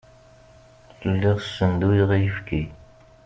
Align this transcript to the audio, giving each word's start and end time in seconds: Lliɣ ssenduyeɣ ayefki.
Lliɣ 1.11 1.37
ssenduyeɣ 1.41 2.09
ayefki. 2.17 2.61